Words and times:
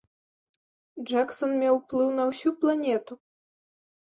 Джэксан 1.09 1.53
меў 1.65 1.73
ўплыў 1.81 2.09
на 2.21 2.27
ўсю 2.33 2.49
планету! 2.65 3.13